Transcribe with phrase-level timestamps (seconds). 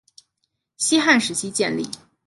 [0.77, 1.87] 西汉时期建立。